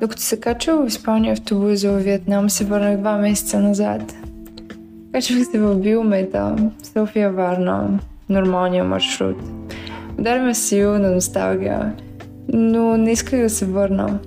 [0.00, 4.02] Докато се качвах в Испания автобус за Виетнам, се върнах два месеца назад.
[5.12, 9.36] Качвах се в Биомета, София Варна, нормалния маршрут.
[10.18, 11.94] Удари ме силна носталгия,
[12.48, 14.18] но не исках да се върна.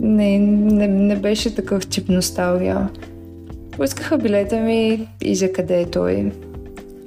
[0.00, 2.88] Не, не, не беше такъв тип носталгия.
[3.70, 6.32] Поискаха билета ми и за къде е той.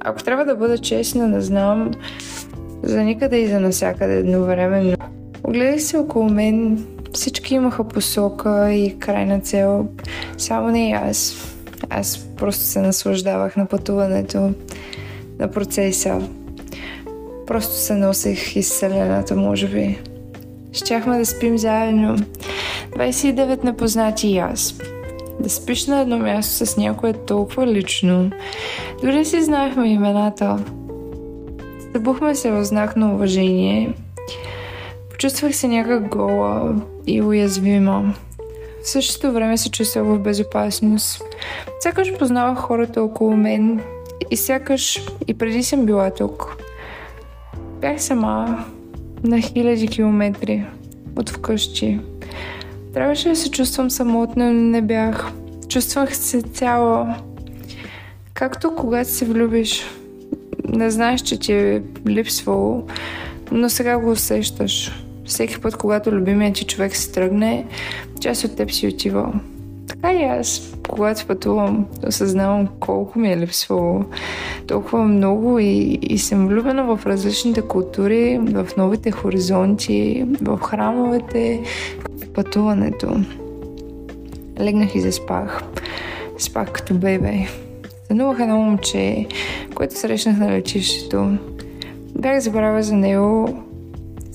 [0.00, 1.90] Ако трябва да бъда честна, не знам
[2.82, 4.96] за никъде и за насякъде едновременно.
[5.44, 9.86] Огледах се около мен, всички имаха посока и крайна цел,
[10.38, 11.36] само не и аз.
[11.90, 14.52] Аз просто се наслаждавах на пътуването,
[15.38, 16.28] на процеса.
[17.46, 19.98] Просто се носех из Вселената, може би.
[20.72, 22.16] Щяхме да спим заедно.
[22.96, 24.74] 29 непознати и аз.
[25.40, 28.30] Да спиш на едно място с някое толкова лично.
[29.02, 30.58] Дори си знаехме имената.
[31.92, 33.94] Събухме се в знак на уважение.
[35.10, 36.74] Почувствах се някак гола
[37.06, 38.14] и уязвима.
[38.84, 41.22] В същото време се чувствах в безопасност.
[41.80, 43.80] Сякаш познавах хората около мен
[44.30, 46.56] и сякаш и преди съм била тук.
[47.80, 48.64] Бях сама
[49.24, 50.64] на хиляди километри
[51.16, 52.00] от вкъщи.
[52.94, 55.32] Трябваше да се чувствам самотна, но не бях.
[55.68, 57.16] Чувствах се цяла.
[58.34, 59.84] Както когато се влюбиш.
[60.68, 62.86] Не знаеш, че ти е липсвало,
[63.52, 65.03] но сега го усещаш.
[65.24, 67.66] Всеки път, когато любимият ти човек се тръгне,
[68.20, 69.32] част от теб си отива.
[69.88, 74.04] Така и аз, когато пътувам, осъзнавам колко ми е липсвало
[74.66, 81.62] толкова много и, и съм влюбена в различните култури, в новите хоризонти, в храмовете,
[82.22, 83.20] в пътуването.
[84.60, 85.62] Легнах и заспах.
[86.38, 87.32] Спах като бебе.
[88.08, 89.26] Сънувах едно момче,
[89.74, 91.38] което срещнах на летището.
[92.18, 93.62] Бях забравя за него,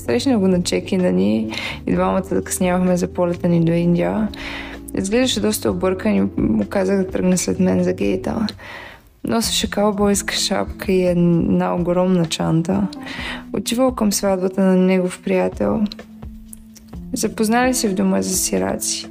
[0.10, 1.52] Срещна го на чекина ни
[1.88, 4.28] и двамата да къснявахме за полета ни до Индия.
[4.98, 8.48] Изглеждаше доста объркан и му казах да тръгне след мен за гейта.
[9.24, 12.88] Носеше каубойска шапка и една огромна чанта.
[13.54, 15.82] Отивал към сватбата на негов приятел.
[17.14, 19.08] Запознали се в дома за сираци.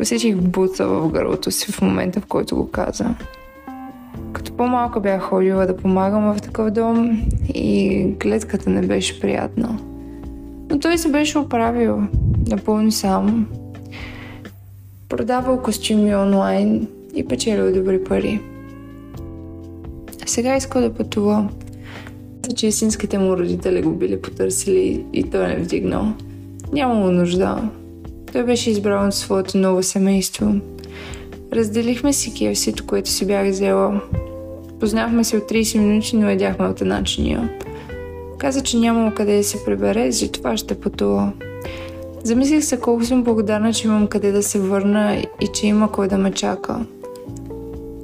[0.00, 3.14] Усетих буца в гърлото си в момента, в който го каза.
[4.60, 7.22] По-малко бях ходила да помагам в такъв дом
[7.54, 9.78] и гледката не беше приятна.
[10.70, 12.02] Но той се беше оправил
[12.48, 13.46] напълно сам.
[15.08, 18.40] Продавал костюми онлайн и печелил добри пари.
[20.26, 21.48] Сега иска да пътува.
[22.56, 26.12] Че истинските му родители го били потърсили и той не вдигнал.
[26.72, 27.70] Нямало нужда.
[28.32, 30.54] Той беше избрал от своето ново семейство.
[31.52, 34.00] Разделихме си кефсито, което си бях взела.
[34.80, 37.50] Познахме се от 30 минути, но едяхме от една чиния.
[38.38, 41.32] Каза, че нямало къде да се прибере, затова ще пътува.
[42.24, 46.08] Замислих се колко съм благодарна, че имам къде да се върна и че има кой
[46.08, 46.86] да ме чака.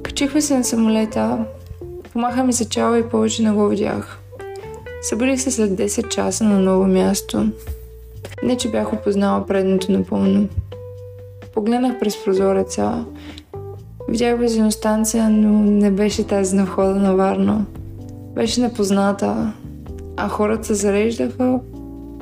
[0.03, 1.45] Качихме се на самолета,
[2.13, 4.19] помаха ми се чао и повече не го видях.
[5.01, 7.49] Събудих се след 10 часа на ново място.
[8.43, 10.47] Не, че бях опознала предното напълно.
[11.53, 13.05] Погледнах през прозореца.
[14.09, 17.65] Видях бензиностанция, но не беше тази на входа на Варна.
[18.35, 19.53] Беше непозната,
[20.17, 21.59] а хората зареждаха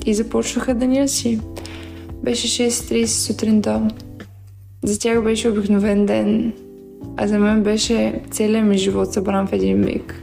[0.05, 1.39] и започнаха деня си.
[2.23, 3.87] Беше 6.30 сутринта.
[4.83, 6.53] За тях беше обикновен ден,
[7.17, 10.21] а за мен беше целият ми живот събран в един миг.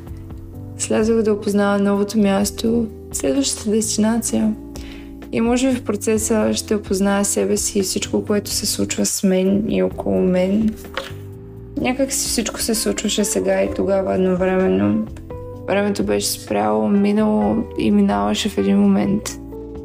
[0.79, 4.55] Слязох да опознава новото място, следващата дестинация.
[5.33, 9.23] И може би в процеса ще опозная себе си и всичко, което се случва с
[9.23, 10.71] мен и около мен.
[11.83, 15.07] Някак си всичко се случваше сега и тогава едновременно.
[15.67, 19.23] Времето беше спряло, минало и минаваше в един момент.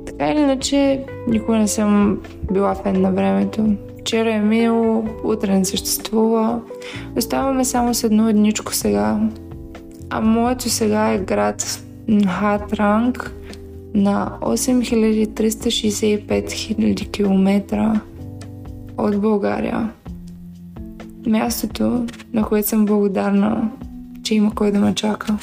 [0.06, 2.22] Така или иначе, никога не съм
[2.52, 3.76] била фен на времето.
[4.00, 6.62] Вчера е минало, утре не съществува.
[7.18, 9.20] Оставаме само с едно едничко сега.
[10.10, 11.82] А моето сега е град
[12.28, 13.34] Хатранг
[13.94, 18.02] на 8365 000 км
[18.98, 19.92] от България.
[21.28, 23.70] Мястото, на което съм благодарна,
[24.24, 25.38] че има кой да ме чака.